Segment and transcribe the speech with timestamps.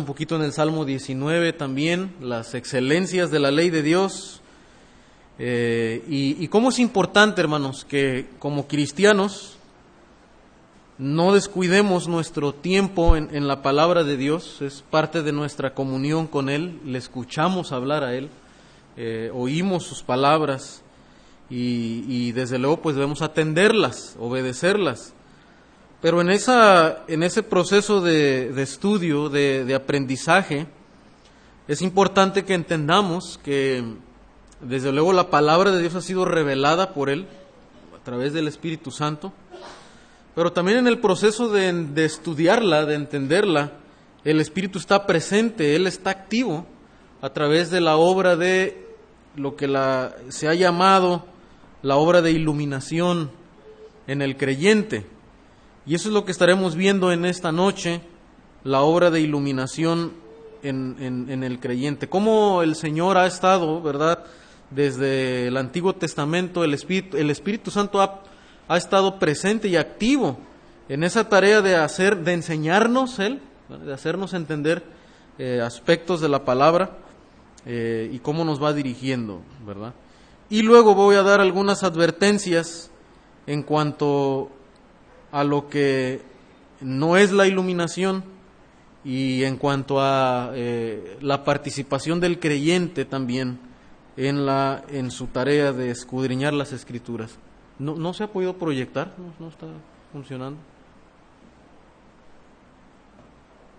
[0.00, 4.40] un poquito en el Salmo 19 también, las excelencias de la ley de Dios.
[5.38, 9.58] Eh, y, cómo es importante, hermanos, que como cristianos
[10.98, 16.26] no descuidemos nuestro tiempo en, en la palabra de Dios, es parte de nuestra comunión
[16.26, 18.30] con Él, le escuchamos hablar a Él,
[18.96, 20.82] eh, oímos sus palabras
[21.50, 25.12] y, y desde luego pues debemos atenderlas, obedecerlas.
[26.00, 30.66] Pero en, esa, en ese proceso de, estudio, de, de, aprendizaje,
[31.68, 33.82] es importante que entendamos que
[34.60, 37.26] desde luego la palabra de Dios ha sido revelada por Él
[37.98, 39.32] a través del Espíritu Santo,
[40.34, 43.72] pero también en el proceso de, de estudiarla, de entenderla,
[44.22, 46.66] el Espíritu está presente, Él está activo
[47.22, 48.86] a través de la obra de
[49.34, 51.24] lo que la, se ha llamado
[51.82, 53.30] la obra de iluminación
[54.06, 55.06] en el creyente.
[55.86, 58.00] Y eso es lo que estaremos viendo en esta noche,
[58.64, 60.12] la obra de iluminación
[60.64, 60.96] en,
[61.28, 62.08] en, el creyente.
[62.08, 64.24] Cómo el Señor ha estado, ¿verdad?
[64.70, 68.22] Desde el Antiguo Testamento, el Espíritu, el Espíritu Santo ha,
[68.66, 70.38] ha estado presente y activo
[70.88, 74.82] en esa tarea de hacer, de enseñarnos Él, de hacernos entender
[75.38, 76.98] eh, aspectos de la palabra
[77.64, 79.94] eh, y cómo nos va dirigiendo, ¿verdad?
[80.48, 82.90] Y luego voy a dar algunas advertencias
[83.46, 84.50] en cuanto
[85.32, 86.20] a lo que
[86.80, 88.24] no es la iluminación
[89.04, 93.58] y en cuanto a eh, la participación del creyente también
[94.16, 97.38] en, la, en su tarea de escudriñar las escrituras.
[97.78, 99.14] ¿No, no se ha podido proyectar?
[99.18, 99.66] ¿No, no está
[100.12, 100.58] funcionando?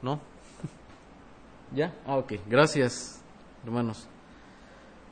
[0.01, 0.19] ¿No?
[1.75, 1.93] ¿Ya?
[2.05, 2.33] Ah, ok.
[2.47, 3.19] Gracias,
[3.65, 4.07] hermanos.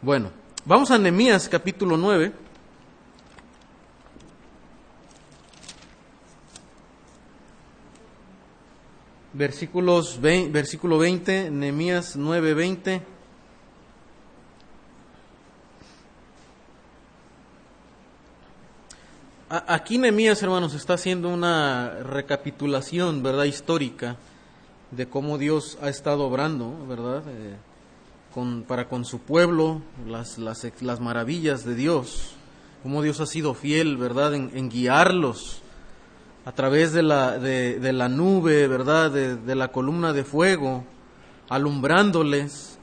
[0.02, 0.30] Bueno,
[0.66, 2.45] vamos a Nehemías capítulo 9.
[9.38, 13.02] Versículos 20, versículo 20, Nehemías 9, 20.
[19.50, 24.16] Aquí Nehemías, hermanos, está haciendo una recapitulación, ¿verdad?, histórica
[24.92, 27.58] de cómo Dios ha estado obrando, ¿verdad?, eh,
[28.34, 32.36] con, para con su pueblo, las, las, las, maravillas de Dios,
[32.84, 35.62] cómo Dios ha sido fiel, ¿verdad?, en guiarlos
[36.46, 40.86] a través de la, de, la nube, ¿verdad?, de, de, la columna de fuego,
[41.50, 42.78] alumbrándoles.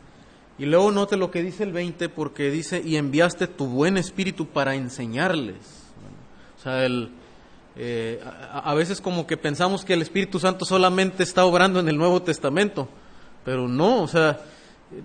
[0.58, 4.48] Y luego note lo que dice el 20, porque dice, y enviaste tu buen espíritu
[4.48, 5.56] para enseñarles.
[6.58, 7.10] O sea, el,
[7.76, 11.88] eh, a, a, veces como que pensamos que el Espíritu Santo solamente está obrando en
[11.88, 12.88] el Nuevo Testamento,
[13.44, 14.40] pero no, o sea,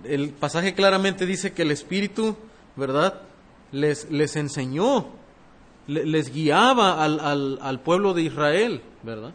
[0.04, 2.36] el pasaje claramente dice que el Espíritu,
[2.76, 3.22] ¿verdad?,
[3.72, 5.17] les, les enseñó,
[5.88, 9.32] les, guiaba al, al, pueblo de Israel, ¿verdad?,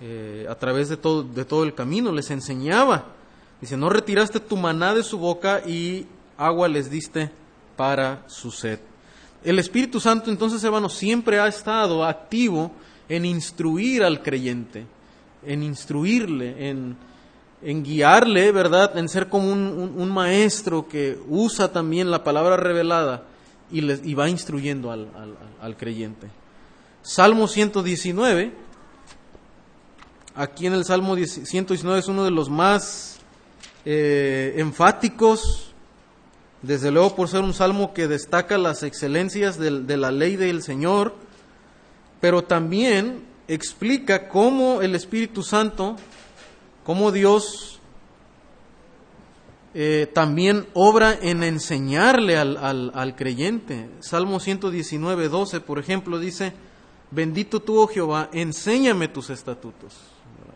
[0.00, 3.04] eh, a través de todo, de todo el camino, les enseñaba.
[3.60, 7.30] Dice, no retiraste tu maná de su boca y agua les diste
[7.76, 8.80] para su sed.
[9.44, 12.72] El Espíritu Santo entonces, hermanos, siempre ha estado activo
[13.08, 14.86] en instruir al creyente,
[15.44, 16.96] en instruirle, en,
[17.62, 18.96] en guiarle, ¿verdad?
[18.96, 23.24] En ser como un, un, maestro que usa también la palabra revelada
[23.72, 26.28] y, les, va instruyendo al, al, al, creyente.
[27.02, 28.52] Salmo 119,
[30.34, 33.18] aquí en el Salmo 119 es uno de los más
[33.84, 35.72] eh, enfáticos
[36.60, 40.62] desde luego por ser un salmo que destaca las excelencias de, de, la ley del
[40.62, 41.16] Señor,
[42.20, 45.96] pero también explica cómo el Espíritu Santo,
[46.84, 47.71] cómo Dios
[49.74, 53.88] eh, también obra en enseñarle al, al, al, creyente.
[54.00, 56.52] Salmo 119, 12, por ejemplo, dice,
[57.10, 59.94] bendito tú, oh Jehová, enséñame tus estatutos.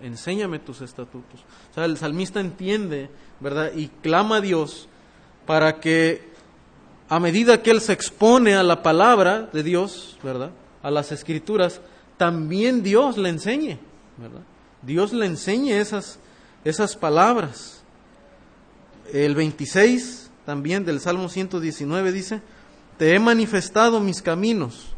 [0.02, 1.40] Enséñame tus estatutos.
[1.70, 3.08] O sea, el salmista entiende,
[3.40, 3.72] ¿verdad?
[3.74, 4.88] Y clama a Dios
[5.46, 6.36] para que
[7.08, 10.50] a medida que él se expone a la palabra de Dios, ¿verdad?
[10.82, 11.80] A las escrituras,
[12.16, 13.78] también Dios le enseñe,
[14.16, 14.42] ¿verdad?
[14.82, 16.18] Dios le enseñe esas,
[16.64, 17.75] esas palabras.
[19.12, 22.40] El 26 también del Salmo 119 dice,
[22.98, 24.88] te he manifestado mis caminos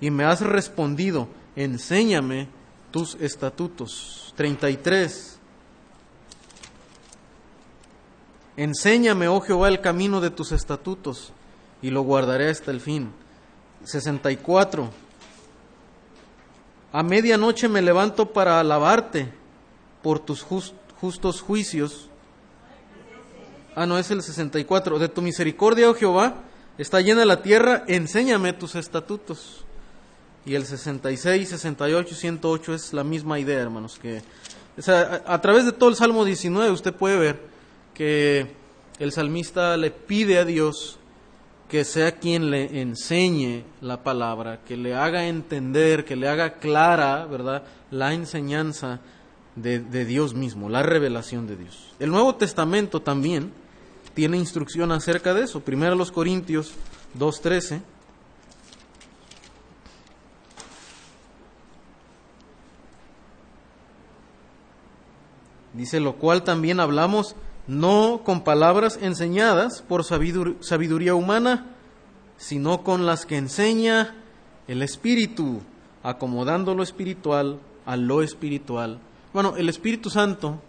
[0.00, 2.48] y me has respondido, enséñame
[2.90, 4.34] tus estatutos.
[4.36, 5.32] 33
[8.56, 11.32] Enséñame, oh Jehová, el camino de tus estatutos
[11.80, 13.10] y lo guardaré hasta el fin.
[13.84, 14.90] 64.
[16.92, 19.32] A medianoche me levanto para alabarte
[20.02, 22.10] por tus just, justos juicios.
[23.74, 24.98] Ah, no, es el 64.
[24.98, 26.42] De tu misericordia, oh Jehová,
[26.76, 29.64] está llena la tierra, enséñame tus estatutos.
[30.44, 34.22] y el 66, 68 y 108 es la misma idea, hermanos, que
[34.86, 37.40] a, través de todo el Salmo 19 usted puede ver
[37.94, 38.48] que
[38.98, 40.98] el salmista le pide a Dios
[41.68, 47.24] que sea quien le enseñe la palabra, que le haga entender, que le haga clara,
[47.26, 49.00] ¿verdad?, la enseñanza
[49.56, 51.94] de, de Dios mismo, la revelación de Dios.
[51.98, 53.52] El Nuevo Testamento también
[54.14, 55.60] tiene instrucción acerca de eso.
[55.60, 56.72] Primero los Corintios
[57.18, 57.82] 2.13.
[65.74, 67.34] Dice, lo cual también hablamos
[67.66, 71.66] no con palabras enseñadas por sabiduría humana,
[72.36, 74.14] sino con las que enseña
[74.68, 75.62] el Espíritu,
[76.02, 78.98] acomodando lo espiritual a lo espiritual.
[79.32, 80.60] Bueno, el Espíritu Santo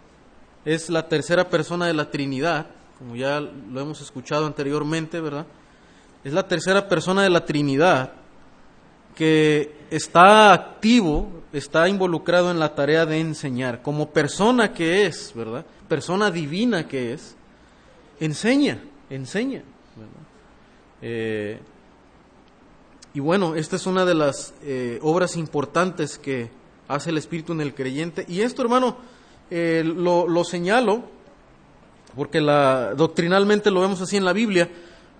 [0.64, 2.66] es la tercera persona de la Trinidad,
[3.04, 5.44] como ya lo hemos escuchado anteriormente, ¿verdad?
[6.24, 8.12] Es la tercera persona de la Trinidad
[9.14, 15.66] que está activo, está involucrado en la tarea de enseñar, como persona que es, ¿verdad?
[15.86, 17.36] Persona divina que es,
[18.20, 19.62] enseña, enseña,
[19.96, 20.26] ¿verdad?
[21.02, 21.60] Eh,
[23.12, 26.48] y bueno, esta es una de las eh, obras importantes que
[26.88, 28.24] hace el Espíritu en el creyente.
[28.26, 28.96] Y esto, hermano,
[29.50, 31.12] eh, lo, lo, señalo
[32.14, 34.68] porque la, doctrinalmente lo vemos así en la Biblia,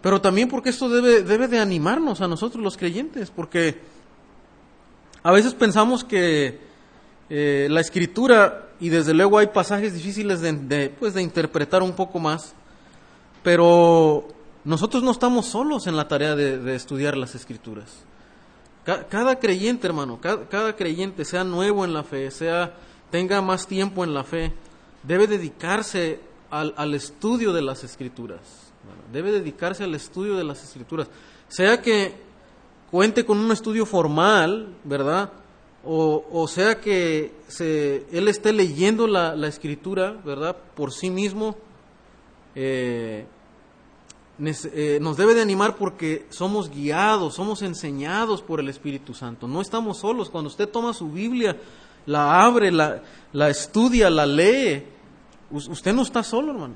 [0.02, 3.80] pero también porque esto debe, debe de animarnos a nosotros los creyentes, porque
[5.22, 6.58] a veces pensamos que
[7.30, 12.18] eh, la escritura, y desde luego hay pasajes difíciles de, pues de interpretar un poco
[12.18, 12.54] más,
[13.42, 14.28] pero
[14.64, 18.04] nosotros no estamos solos en la tarea de, estudiar las escrituras.
[18.84, 22.74] Cada, creyente, hermano, cada, creyente, sea nuevo en la fe, sea
[23.10, 24.52] tenga más tiempo en la fe,
[25.02, 26.20] debe dedicarse
[26.54, 28.40] al, estudio de las escrituras.
[29.12, 31.08] Debe dedicarse al estudio de las escrituras.
[31.48, 32.14] Sea que
[32.90, 35.32] cuente con un estudio formal, ¿verdad?
[35.86, 40.56] O, sea que se, él esté leyendo la, escritura, ¿verdad?
[40.74, 41.56] Por sí mismo.
[42.54, 43.26] Eh,
[44.40, 49.48] eh, nos debe de animar porque somos guiados, somos enseñados por el Espíritu Santo.
[49.48, 50.30] No estamos solos.
[50.30, 51.56] Cuando usted toma su Biblia,
[52.06, 53.02] la abre, la,
[53.32, 54.93] la estudia, la lee,
[55.54, 56.74] Usted no está solo, hermano.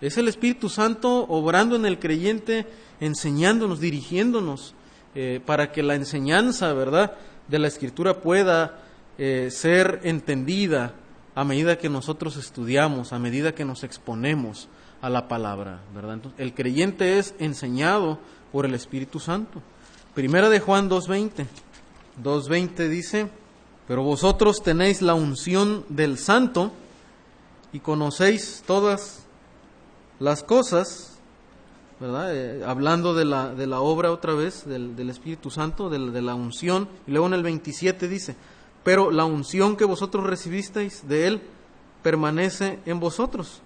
[0.00, 2.66] Es el Espíritu Santo obrando en el creyente,
[3.00, 4.74] enseñándonos, dirigiéndonos,
[5.14, 7.14] eh, para que la enseñanza, ¿verdad?,
[7.48, 8.82] de la Escritura pueda
[9.16, 10.94] eh, ser entendida
[11.34, 14.68] a medida que nosotros estudiamos, a medida que nos exponemos
[15.00, 16.18] a la palabra, ¿verdad?
[16.36, 18.18] El creyente es enseñado
[18.52, 19.62] por el Espíritu Santo.
[20.14, 21.46] Primera de Juan 2.20.
[22.22, 23.30] 2.20 dice,
[23.86, 26.72] pero vosotros tenéis la unción del Santo,
[27.72, 29.26] y conocéis todas
[30.18, 31.18] las cosas,
[32.00, 32.34] ¿verdad?
[32.34, 36.22] Eh, hablando de la, de la obra otra vez, del, del Espíritu Santo, de, de,
[36.22, 36.88] la unción.
[37.06, 38.36] Y luego en el 27 dice,
[38.84, 41.42] pero la unción que vosotros recibisteis de Él
[42.02, 43.62] permanece en vosotros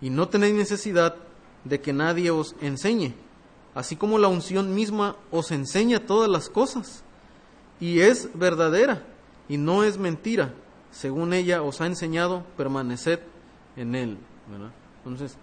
[0.00, 1.16] y no tenéis necesidad
[1.64, 3.14] de que nadie os enseñe,
[3.74, 7.02] así como la unción misma os enseña todas las cosas
[7.80, 9.02] y es verdadera
[9.48, 10.54] y no es mentira.
[10.90, 13.20] Según ella os ha enseñado, permaneced
[13.76, 14.18] en Él.
[14.50, 14.70] ¿verdad?
[15.04, 15.36] Entonces,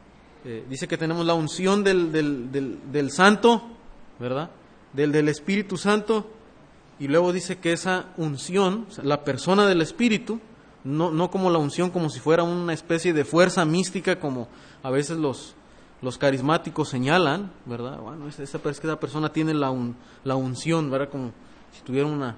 [0.46, 2.52] eh, dice que tenemos la unción del, del,
[2.92, 3.64] del, Santo,
[4.20, 4.50] ¿verdad?
[4.94, 6.30] Del, del Espíritu Santo,
[7.00, 10.40] y luego dice que esa unción, la persona del Espíritu,
[10.84, 14.48] no, no como la unción como si fuera una especie de fuerza mística como
[14.84, 15.56] a veces los,
[16.02, 18.00] los carismáticos señalan, ¿verdad?
[18.00, 19.74] Bueno, esa, esa, esa persona tiene la,
[20.24, 21.10] la unción, ¿verdad?
[21.10, 21.32] Como
[21.74, 22.38] si tuviera una,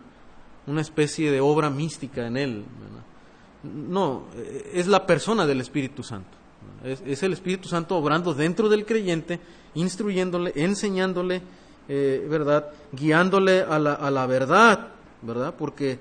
[0.66, 3.04] una especie de obra mística en él, ¿verdad?
[3.64, 4.26] No,
[4.74, 6.38] es la persona del Espíritu Santo.
[6.84, 9.40] Es, el Espíritu Santo obrando dentro del creyente,
[9.76, 11.42] instruyéndole, enseñándole,
[11.90, 12.72] eh, ¿verdad?
[12.94, 14.90] Guiándole a la, a la verdad,
[15.22, 15.56] ¿verdad?
[15.58, 16.00] Porque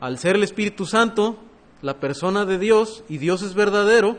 [0.00, 1.36] al ser el Espíritu Santo,
[1.82, 4.18] la persona de Dios, y Dios es verdadero,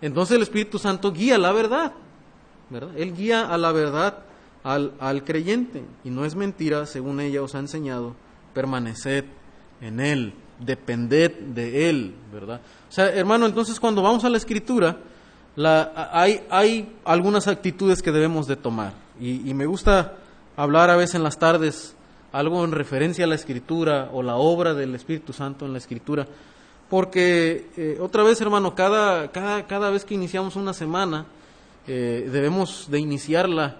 [0.00, 1.92] entonces el Espíritu Santo guía la verdad,
[2.70, 2.96] ¿verdad?
[2.96, 4.20] Él guía a la verdad
[4.64, 8.14] al, al creyente, y no es mentira, según ella os ha enseñado,
[8.54, 9.24] permaneced
[9.82, 12.60] en Él depended de Él, ¿verdad?
[12.88, 14.96] O sea, hermano, entonces cuando vamos a la Escritura,
[15.56, 18.94] la, hay, algunas actitudes que debemos de tomar.
[19.20, 20.14] Y, me gusta
[20.56, 21.94] hablar a veces en las tardes
[22.32, 26.26] algo en referencia a la Escritura o la obra del Espíritu Santo en la Escritura.
[26.88, 31.26] Porque, eh, otra vez, hermano, cada, cada, cada, vez que iniciamos una semana,
[31.86, 33.76] eh, debemos de iniciarla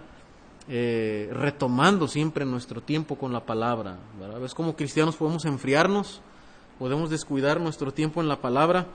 [0.69, 3.97] eh, retomando siempre nuestro tiempo con la palabra.
[4.19, 4.45] ¿verdad?
[4.45, 6.21] Es como cristianos podemos enfriarnos
[6.83, 8.89] podemos descuidar nuestro tiempo en la palabra,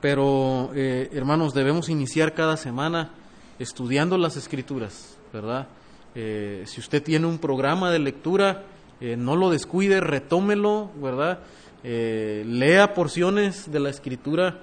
[0.00, 3.10] pero eh, hermanos, debemos iniciar cada semana
[3.58, 5.68] estudiando las escrituras, ¿verdad?
[6.14, 8.64] Eh, si usted tiene un programa de lectura,
[9.02, 11.40] eh, no lo descuide, retómelo, ¿verdad?
[11.82, 14.60] Lea porciones de la escritura.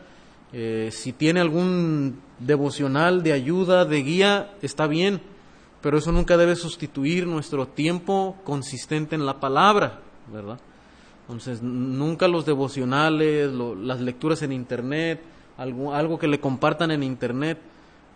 [0.90, 5.22] Si tiene algún devocional de ayuda, de guía, está bien,
[5.82, 10.00] pero eso nunca debe sustituir nuestro tiempo consistente en la palabra,
[10.34, 10.58] ¿verdad?
[11.28, 15.22] Entonces, nunca los devocionales, las lecturas en Internet,
[15.58, 17.58] algo, algo que le compartan en Internet,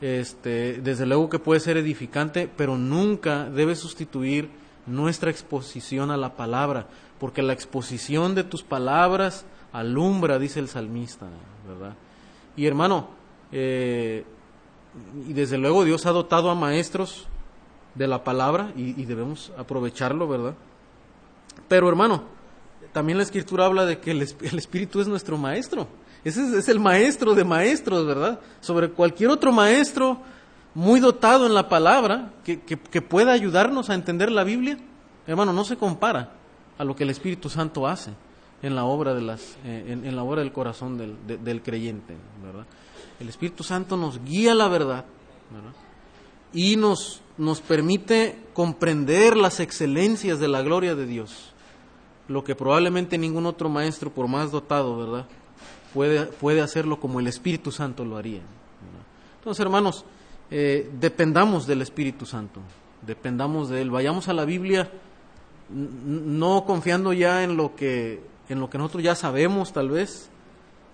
[0.01, 4.50] este, desde luego que puede ser edificante, pero nunca debe sustituir
[4.86, 6.88] nuestra exposición a la palabra,
[7.20, 11.28] porque la exposición de tus palabras alumbra, dice el salmista,
[11.68, 11.96] ¿verdad?
[12.56, 13.10] Y hermano,
[13.51, 14.24] eh,
[15.28, 17.28] y desde luego Dios ha dotado a maestros
[17.96, 20.56] de la palabra y, debemos aprovecharlo, ¿verdad?
[21.68, 22.24] Pero hermano,
[22.91, 25.88] también la escritura habla de que el, Espíritu es nuestro maestro.
[26.24, 28.39] Ese es, el maestro de maestros, ¿verdad?
[28.62, 30.19] Sobre cualquier otro maestro
[30.74, 32.58] muy dotado en la palabra que,
[33.01, 34.77] pueda ayudarnos a entender la Biblia,
[35.27, 36.34] hermano, no se compara
[36.77, 38.12] a lo que el Espíritu Santo hace
[38.62, 42.65] en la obra, de las, eh, en, la obra del corazón del, creyente, ¿verdad?
[43.19, 45.05] El Espíritu Santo nos guía la verdad
[46.53, 51.53] y nos permite comprender las excelencias de la gloria de Dios,
[52.29, 55.25] lo que probablemente ningún otro maestro, por más dotado, ¿verdad?
[55.93, 58.41] Puede, puede hacerlo como el Espíritu Santo lo haría.
[59.39, 60.05] Entonces, hermanos,
[60.51, 62.62] eh, dependamos del Espíritu Santo,
[63.05, 64.89] dependamos de Él, vayamos a la Biblia
[65.71, 70.29] no confiando ya en lo que en lo que nosotros ya sabemos tal vez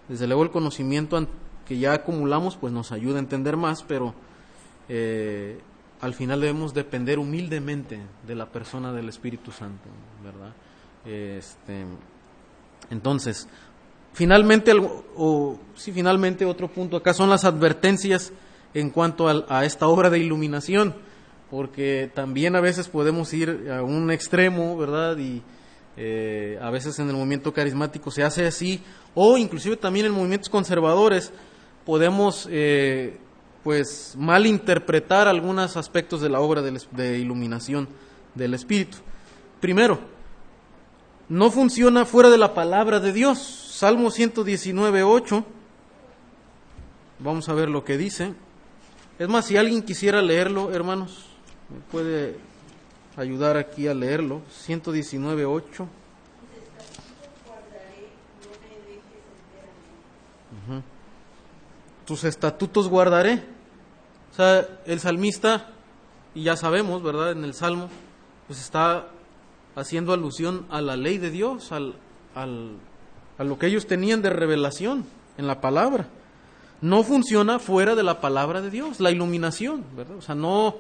[0.10, 1.26] desde luego el conocimiento
[1.66, 4.14] que ya acumulamos pues nos ayuda a entender más, pero
[4.90, 5.60] eh,
[6.02, 9.90] al final debemos depender humildemente de la persona del Espíritu Santo,
[10.24, 10.54] ¿verdad?
[11.06, 11.86] Este,
[12.90, 13.48] entonces,
[14.14, 14.72] finalmente,
[15.16, 18.32] o sí, finalmente otro punto acá son las advertencias
[18.74, 20.96] en cuanto a, esta obra de iluminación,
[21.50, 25.18] porque también a veces podemos ir a un extremo, ¿verdad?
[25.18, 25.42] Y
[25.96, 28.84] eh, a veces en el movimiento carismático se hace así,
[29.14, 31.32] o inclusive también en movimientos conservadores
[31.86, 33.18] podemos eh,
[33.64, 37.88] pues malinterpretar algunos aspectos de la obra de, iluminación
[38.34, 38.98] del Espíritu.
[39.62, 40.00] Primero,
[41.30, 43.40] no funciona fuera de la palabra de Dios.
[43.40, 45.46] Salmo 119, 8.
[47.20, 48.34] Vamos a ver lo que dice.
[49.18, 51.26] Es más, si alguien quisiera leerlo, hermanos,
[51.70, 52.38] me puede
[53.18, 54.42] ayudar aquí a leerlo.
[54.50, 55.88] 119, 8.
[62.06, 63.44] tus estatutos guardaré.
[64.32, 65.70] O sea, el salmista,
[66.34, 67.32] y ya sabemos, ¿verdad?
[67.32, 67.90] En el Salmo,
[68.48, 69.08] pues está
[69.76, 71.96] haciendo alusión a la ley de Dios, al,
[72.34, 72.72] al,
[73.38, 75.06] a lo que ellos tenían de revelación
[75.38, 76.08] en la palabra.
[76.82, 80.18] No funciona fuera de la palabra de Dios, la iluminación, ¿verdad?
[80.18, 80.76] O sea, no,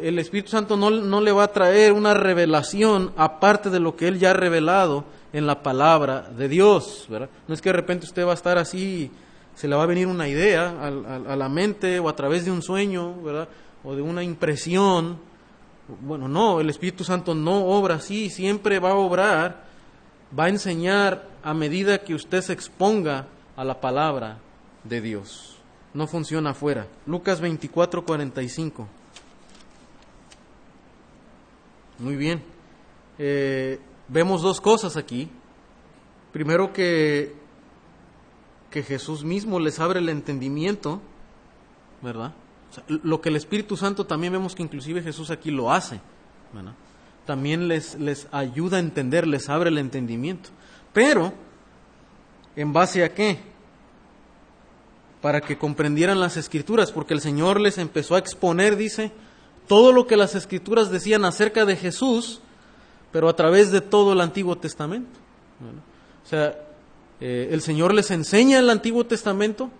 [0.00, 4.08] el Espíritu Santo no, no le va a traer una revelación aparte de lo que
[4.08, 7.30] Él ya ha revelado en la palabra de Dios, ¿verdad?
[7.48, 9.10] No es que de repente usted va a estar así
[9.54, 12.62] se le va a venir una idea a, la mente o a través de un
[12.62, 13.48] sueño, ¿verdad?
[13.84, 15.18] O de una impresión.
[16.00, 19.64] Bueno, no, el Espíritu Santo no obra así, siempre va a obrar,
[20.38, 24.38] va a enseñar a medida que usted se exponga a la palabra
[24.84, 25.58] de Dios.
[25.94, 26.86] No funciona afuera.
[27.06, 28.88] Lucas 24, 45.
[31.98, 32.42] Muy bien.
[33.18, 35.28] Eh, vemos dos cosas aquí.
[36.32, 37.42] Primero que
[38.72, 41.00] que Jesús mismo les abre el entendimiento,
[42.00, 42.32] ¿verdad?
[42.86, 46.00] Lo que el Espíritu Santo también vemos que inclusive Jesús aquí lo hace.
[47.26, 50.50] También les, les ayuda a entender, les abre el entendimiento.
[50.92, 51.32] Pero,
[52.56, 53.40] ¿en base a qué?
[55.20, 59.12] Para que comprendieran las escrituras, porque el Señor les empezó a exponer, dice,
[59.68, 62.40] todo lo que las escrituras decían acerca de Jesús,
[63.12, 65.20] pero a través de todo el Antiguo Testamento.
[66.24, 66.58] O sea,
[67.20, 69.70] eh, el Señor les enseña el Antiguo Testamento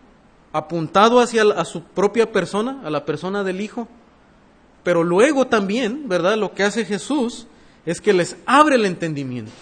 [0.52, 3.88] apuntado hacia a su propia persona, a la persona del Hijo,
[4.82, 6.37] pero luego también, ¿verdad?
[6.37, 7.47] Lo que hace Jesús
[7.87, 9.52] es que les abre el entendimiento.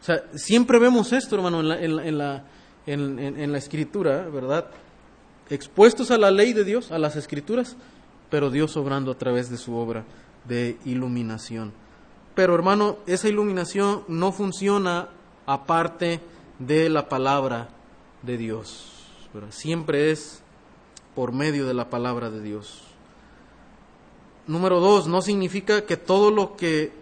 [0.00, 2.44] O sea, siempre vemos esto, hermano, en la, en la,
[2.86, 4.66] en la Escritura, ¿verdad?
[5.50, 7.76] Expuestos a la ley de Dios, a las Escrituras,
[8.30, 10.04] pero Dios obrando a través de su obra
[10.46, 11.72] de iluminación.
[12.34, 15.08] Pero hermano, esa iluminación no funciona
[15.46, 16.20] aparte
[16.58, 17.68] de la palabra
[18.22, 18.97] de Dios.
[19.50, 20.42] Siempre es
[21.14, 22.82] por medio de la palabra de Dios.
[24.46, 26.92] Número dos, no significa que todo lo que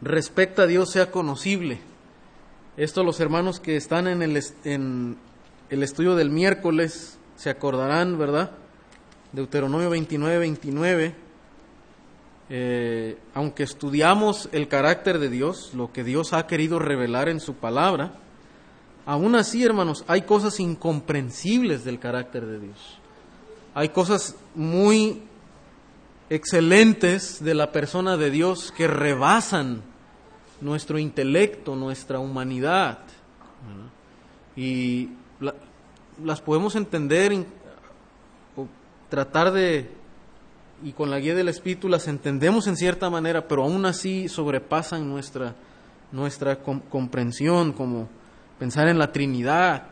[0.00, 1.78] respecta a Dios sea conocible.
[2.76, 5.16] Esto los hermanos que están en el, en
[5.70, 8.52] el estudio del miércoles se acordarán, ¿verdad?
[9.32, 11.14] Deuteronomio 29, 29.
[12.50, 17.54] eh, aunque estudiamos el carácter de Dios, lo que Dios ha querido revelar en su
[17.54, 18.14] palabra,
[19.08, 22.98] aún así, hermanos, hay cosas incomprensibles del carácter de Dios.
[23.72, 25.22] Hay cosas muy
[26.28, 29.80] excelentes de la persona de Dios que rebasan
[30.60, 32.98] nuestro intelecto, nuestra humanidad.
[34.54, 35.08] Y
[36.22, 37.46] las podemos entender
[38.56, 38.66] o
[39.08, 39.90] tratar de,
[40.84, 45.08] y con la guía del Espíritu las entendemos en cierta manera, pero aún así sobrepasan
[45.08, 45.54] nuestra,
[46.12, 48.17] nuestra comprensión, como
[48.58, 49.88] pensar en la Trinidad,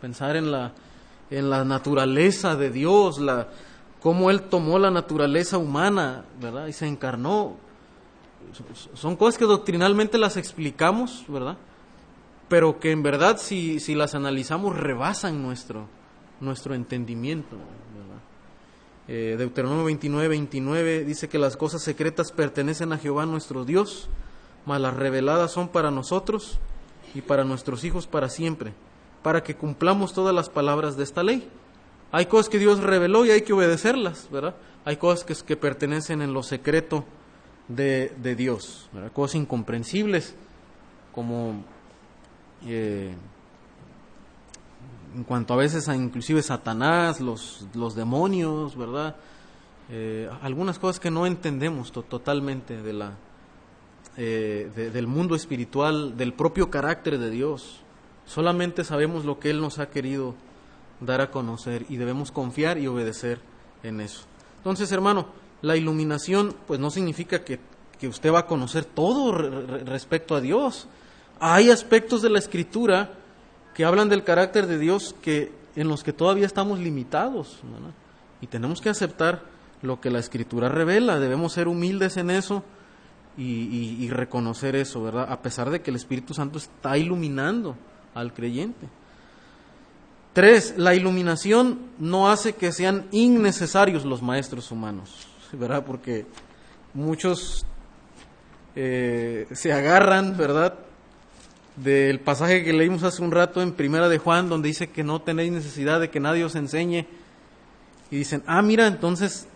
[0.00, 0.72] pensar en la,
[1.30, 3.48] en la naturaleza de Dios, la,
[4.00, 6.66] cómo Él tomó la naturaleza humana, ¿verdad?
[6.66, 7.56] Y se encarnó.
[8.94, 11.56] Son cosas que doctrinalmente las explicamos, ¿verdad?
[12.48, 15.86] Pero que en verdad si, si las analizamos rebasan nuestro,
[16.40, 17.56] nuestro entendimiento.
[19.08, 24.08] Eh, Deuteronomio 29, 29 dice que las cosas secretas pertenecen a Jehová nuestro Dios,
[24.66, 26.60] mas las reveladas son para nosotros
[27.14, 28.72] y para nuestros hijos para siempre,
[29.22, 31.48] para que cumplamos todas las palabras de esta ley.
[32.12, 34.54] Hay cosas que Dios reveló y hay que obedecerlas, ¿verdad?
[34.84, 37.04] Hay cosas que, que pertenecen en lo secreto
[37.68, 39.12] de, de Dios, ¿verdad?
[39.12, 40.34] Cosas incomprensibles,
[41.12, 41.62] como
[42.66, 43.14] eh,
[45.14, 49.16] en cuanto a veces a inclusive Satanás, los, los demonios, ¿verdad?
[49.90, 53.14] Eh, algunas cosas que no entendemos totalmente de la,
[54.16, 57.80] eh, del mundo espiritual, del propio carácter de Dios.
[58.26, 60.34] Solamente sabemos lo que Él nos ha querido
[61.00, 63.40] dar a conocer y debemos confiar y obedecer
[63.82, 64.24] en eso.
[64.58, 65.26] Entonces, hermano,
[65.62, 67.60] la iluminación pues no significa que,
[67.98, 70.88] que usted va a conocer todo respecto a Dios.
[71.38, 73.12] Hay aspectos de la escritura
[73.74, 77.60] que hablan del carácter de Dios que en los que todavía estamos limitados
[78.40, 79.42] y tenemos que aceptar
[79.82, 81.18] lo que la escritura revela.
[81.18, 82.62] Debemos ser humildes en eso
[83.36, 85.26] y, reconocer eso, ¿verdad?
[85.30, 87.76] A pesar de que el Espíritu Santo está iluminando
[88.14, 88.88] al creyente.
[90.32, 95.84] Tres, la iluminación no hace que sean innecesarios los maestros humanos, ¿verdad?
[95.84, 96.26] Porque
[96.94, 97.64] muchos
[98.76, 100.74] eh, se agarran, ¿verdad?
[101.76, 105.22] Del pasaje que leímos hace un rato en Primera de Juan, donde dice que no
[105.22, 107.06] tenéis necesidad de que nadie os enseñe.
[108.10, 109.46] Y dicen, ah, mira, entonces,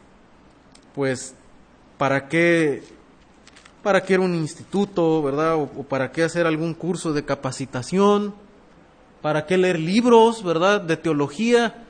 [0.95, 1.35] pues,
[1.99, 2.83] ¿para qué,
[3.85, 5.55] para qué era un instituto, ¿verdad?
[5.55, 8.35] o para qué hacer algún curso de capacitación?
[9.23, 11.85] ¿Para qué leer libros, verdad, de teología?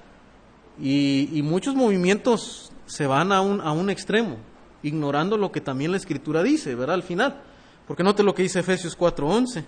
[0.80, 4.36] Y, muchos movimientos se van a un, a un extremo,
[4.82, 6.94] ignorando lo que también la Escritura dice, ¿verdad?
[6.94, 7.40] Al final.
[7.86, 9.64] Porque note lo que dice Efesios 4:11.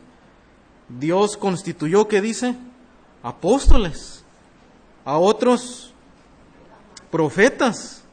[0.88, 2.54] Dios constituyó, ¿qué dice?
[3.22, 4.24] Apóstoles.
[5.04, 5.92] A otros
[7.10, 8.04] profetas.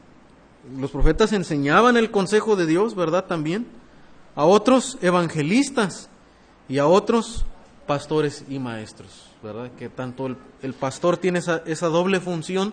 [0.78, 3.26] Los profetas enseñaban el consejo de Dios, ¿verdad?
[3.26, 3.66] También.
[4.34, 6.08] A otros evangelistas.
[6.68, 7.44] Y a otros
[7.86, 9.28] pastores y maestros.
[9.42, 9.70] ¿verdad?
[9.78, 12.72] Que tanto el, pastor tiene esa, esa, doble función,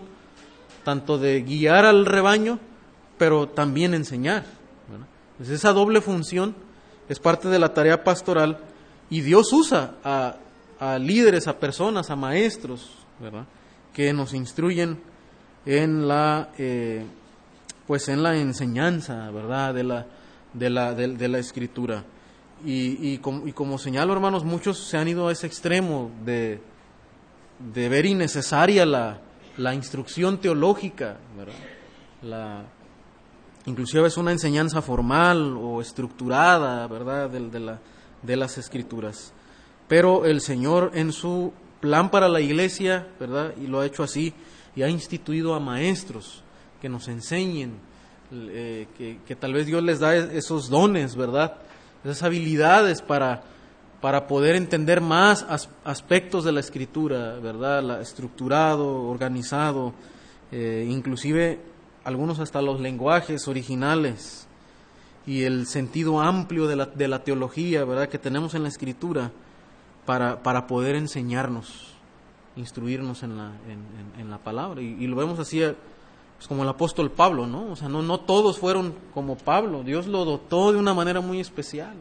[0.84, 2.58] tanto de guiar al rebaño,
[3.18, 4.44] pero también enseñar.
[5.38, 6.54] esa doble función
[7.08, 8.58] es parte de la tarea pastoral
[9.10, 10.36] y Dios usa a,
[10.80, 13.44] a líderes, a personas, a maestros, ¿verdad?
[13.92, 14.98] Que nos instruyen
[15.66, 17.04] en la, eh,
[17.86, 19.74] pues en la enseñanza, ¿verdad?
[19.74, 20.06] De la,
[20.52, 22.04] de la, de la escritura.
[22.64, 26.60] Y, y, como, y, como, señalo, hermanos, muchos se han ido a ese extremo de,
[27.72, 29.20] de ver innecesaria la,
[29.56, 31.16] la instrucción teológica.
[32.22, 32.64] La,
[33.66, 37.80] inclusive es una enseñanza formal o estructurada, ¿verdad?, de, de, la,
[38.22, 39.32] de las escrituras.
[39.88, 44.32] Pero el Señor en su plan para la iglesia, ¿verdad?, y lo ha hecho así,
[44.76, 46.44] y ha instituido a maestros
[46.80, 47.72] que nos enseñen,
[48.32, 51.56] eh, que, que tal vez Dios les da esos dones, ¿verdad?,
[52.04, 53.42] esas habilidades para,
[54.00, 55.46] para poder entender más
[55.84, 57.82] aspectos de la escritura, ¿verdad?
[57.82, 59.94] La, estructurado, organizado,
[60.50, 61.60] eh, inclusive
[62.04, 64.48] algunos hasta los lenguajes originales
[65.24, 68.08] y el sentido amplio de la, de la teología, ¿verdad?
[68.08, 69.30] Que tenemos en la escritura
[70.04, 71.94] para, para poder enseñarnos,
[72.56, 74.82] instruirnos en la, en, en, la palabra.
[74.82, 75.62] Y, lo vemos así
[76.42, 77.70] pues como el apóstol Pablo, ¿no?
[77.70, 81.94] O sea, no, todos fueron como Pablo, Dios lo dotó de una manera muy especial.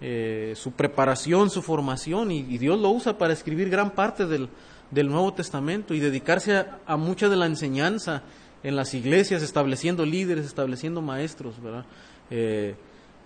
[0.00, 4.48] Eh, su preparación, su formación, y, Dios lo usa para escribir gran parte del,
[4.90, 8.22] del Nuevo Testamento y dedicarse a, mucha de la enseñanza
[8.62, 11.84] en las iglesias, estableciendo líderes, estableciendo maestros, ¿verdad?
[12.30, 12.74] Eh,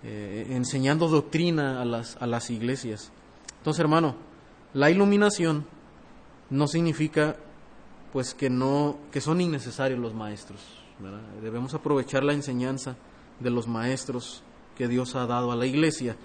[0.03, 3.13] eh, enseñando doctrina a las, a las iglesias.
[3.59, 4.17] Entonces, hermano,
[4.73, 5.65] la iluminación
[6.49, 7.37] no significa
[8.17, 10.59] pues que no que son innecesarios los maestros
[11.39, 12.95] debemos aprovechar la enseñanza
[13.39, 14.41] de los maestros
[14.75, 16.15] que Dios ha dado a la iglesia.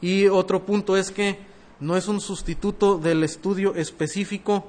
[0.00, 1.40] Y otro punto es que
[1.78, 4.66] no es un sustituto del estudio específico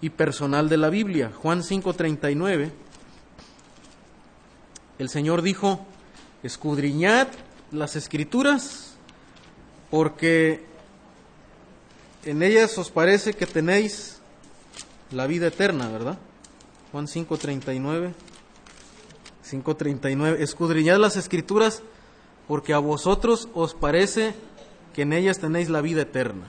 [0.00, 1.32] y personal de la Biblia.
[1.36, 2.70] Juan 5:39,
[4.98, 5.84] el Señor dijo,
[6.42, 7.28] escudriñad
[7.72, 8.96] las escrituras
[9.90, 10.64] porque
[12.24, 14.21] en ellas os parece que tenéis
[15.12, 16.18] la vida eterna, ¿verdad?
[16.92, 18.12] Juan 5:39.
[19.42, 20.40] 5:39.
[20.40, 21.82] Escudriñad las escrituras
[22.48, 24.34] porque a vosotros os parece
[24.94, 26.46] que en ellas tenéis la vida eterna.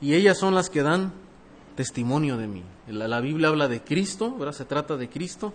[0.00, 1.12] Y ellas son las que dan
[1.76, 2.64] testimonio de mí.
[2.88, 4.52] La, Biblia habla de Cristo, ¿verdad?
[4.52, 5.52] Se trata de Cristo.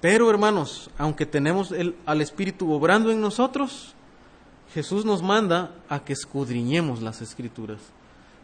[0.00, 3.94] Pero hermanos, aunque tenemos el, al Espíritu obrando en nosotros,
[4.74, 7.78] Jesús nos manda a que escudriñemos las escrituras.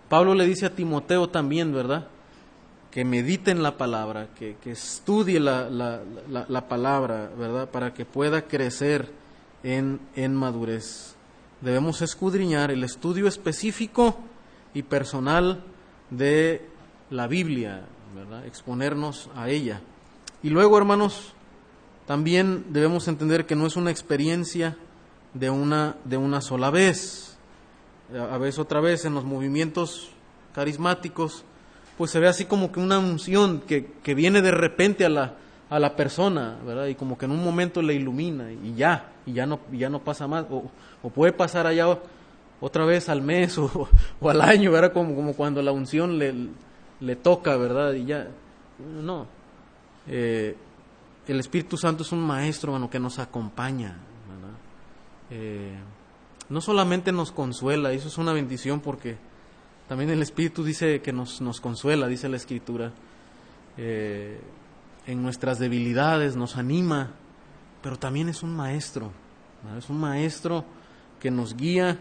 [0.09, 2.09] Pablo le dice a Timoteo también, ¿verdad?
[2.93, 7.69] Que medite en la palabra, que, estudie la, la, palabra, ¿verdad?
[7.69, 9.11] Para que pueda crecer
[9.65, 11.17] en, en madurez.
[11.61, 14.17] Debemos escudriñar el estudio específico
[14.75, 15.65] y personal
[16.11, 16.69] de
[17.11, 18.47] la Biblia, ¿verdad?
[18.47, 19.81] Exponernos a ella.
[20.43, 21.33] Y luego, hermanos,
[22.07, 24.77] también debemos entender que no es una experiencia
[25.35, 27.33] de una, de una sola vez
[28.19, 30.11] a veces otra vez en los movimientos
[30.55, 31.45] carismáticos,
[31.97, 35.35] pues se ve así como que una unción que, que viene de repente a la,
[35.71, 36.87] a la persona, ¿verdad?
[36.87, 40.01] Y como que en un momento le ilumina y ya, y ya no, ya no
[40.01, 40.71] pasa más, o,
[41.11, 41.99] puede pasar allá
[42.61, 43.89] otra vez al mes o,
[44.21, 44.93] o, al año, ¿verdad?
[44.93, 46.35] Como, como cuando la unción le,
[47.01, 47.95] le toca, ¿verdad?
[47.95, 48.29] Y ya,
[48.79, 49.27] no.
[50.07, 50.57] Eh,
[51.29, 53.97] el Espíritu Santo es un maestro, bueno, que nos acompaña,
[54.29, 54.57] ¿verdad?
[55.31, 55.79] Eh,
[56.49, 59.17] no solamente nos consuela, eso es una bendición porque
[59.93, 62.93] también el Espíritu dice que nos, consuela, dice la Escritura,
[63.77, 64.41] eh,
[65.07, 67.11] en nuestras debilidades, nos anima,
[67.83, 69.13] pero también es un maestro,
[69.77, 70.65] es un maestro
[71.21, 71.99] que nos guía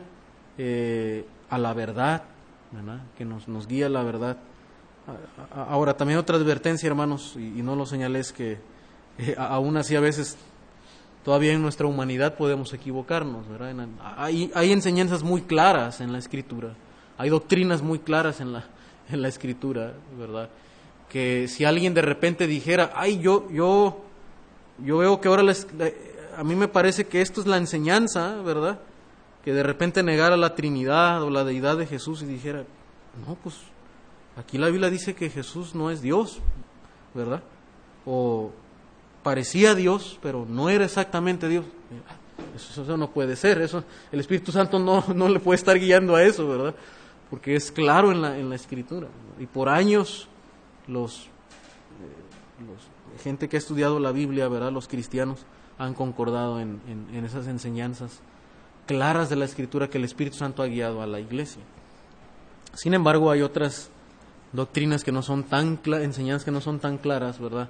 [0.58, 2.24] eh, a la verdad,
[3.18, 4.38] que nos, guía a la verdad.
[5.54, 8.58] Ahora, también otra advertencia, hermanos, y, no lo señalé, es que
[9.18, 10.38] eh, aún así a veces
[11.26, 13.76] Todavía en nuestra humanidad podemos equivocarnos, ¿verdad?
[14.18, 16.74] Hay, hay enseñanzas muy claras en la Escritura,
[17.22, 18.64] hay doctrinas muy claras en la,
[19.12, 20.50] en la Escritura, ¿verdad?
[21.08, 24.02] Que si alguien de repente dijera, ay, yo, yo,
[24.84, 25.68] yo veo que ahora les,
[26.36, 28.80] a mí me parece que esto es la enseñanza, ¿verdad?
[29.46, 32.64] Que de repente negara la Trinidad o la deidad de Jesús y dijera,
[33.28, 33.56] no, pues
[34.36, 36.40] aquí la Biblia dice que Jesús no es Dios,
[37.14, 37.44] ¿verdad?
[38.04, 38.52] O
[39.22, 41.66] parecía Dios, pero no era exactamente Dios.
[42.56, 46.24] Eso, no puede ser, eso, el Espíritu Santo no, no, le puede estar guiando a
[46.24, 46.74] eso, ¿verdad?
[47.32, 49.08] Porque es claro en la, en la Escritura.
[49.40, 50.28] Y por años
[50.88, 54.72] los, eh, los, gente que ha estudiado la Biblia, ¿verdad?
[54.72, 55.40] Los cristianos
[55.80, 58.20] han concordado en, en, esas enseñanzas
[58.86, 61.64] claras de la Escritura que el Espíritu Santo ha guiado a la iglesia.
[62.76, 63.90] Sin embargo, hay otras
[64.54, 67.70] doctrinas que no son tan enseñanzas que no son tan claras, ¿verdad?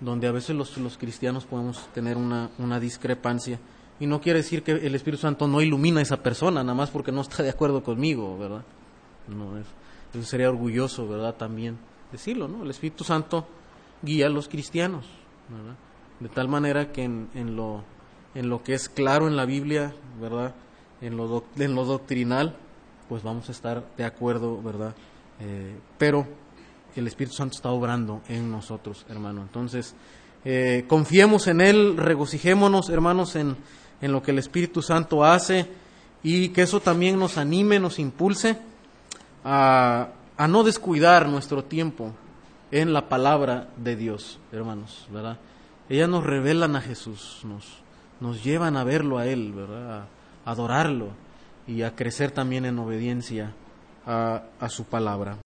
[0.00, 3.58] donde a veces los, los cristianos podemos tener una, una, discrepancia.
[3.98, 6.90] Y no quiere decir que el Espíritu Santo no ilumina a esa persona, nada más
[6.90, 8.62] porque no está de acuerdo conmigo, ¿verdad?
[9.28, 11.34] No, eso sería orgulloso, ¿verdad?
[11.34, 11.78] También
[12.10, 12.62] decirlo, ¿no?
[12.62, 13.46] El Espíritu Santo
[14.02, 15.06] guía a los cristianos,
[15.48, 15.76] ¿verdad?
[16.20, 17.84] De tal manera que en, en, lo,
[18.34, 20.54] en lo que es claro en la Biblia, ¿verdad?
[21.00, 22.56] En lo, en lo doctrinal,
[23.08, 24.94] pues vamos a estar de acuerdo, ¿verdad?
[25.40, 26.26] Eh, pero
[26.96, 29.42] el Espíritu Santo está obrando en nosotros, hermano.
[29.42, 29.94] Entonces,
[30.44, 33.56] eh, confiemos en Él, regocijémonos, hermanos, en,
[34.00, 35.68] en lo que el Espíritu Santo hace
[36.22, 38.58] y que eso también nos anime, nos impulse
[39.44, 42.12] a, a no descuidar nuestro tiempo
[42.70, 45.38] en la palabra de Dios, hermanos, ¿verdad?
[45.88, 47.64] Ellas nos revelan a Jesús, nos,
[48.20, 50.06] nos llevan a verlo a Él, ¿verdad?
[50.44, 51.08] A adorarlo
[51.66, 53.52] y a crecer también en obediencia
[54.06, 55.38] a, a su palabra.